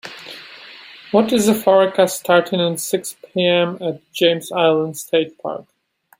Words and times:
what 1.11 1.31
is 1.31 1.45
the 1.45 1.53
forecast 1.53 2.21
starting 2.21 2.59
at 2.59 2.79
six 2.79 3.15
pm 3.23 3.77
at 3.83 4.01
Janes 4.11 4.51
Island 4.51 4.97
State 4.97 5.37
Park 5.37 5.65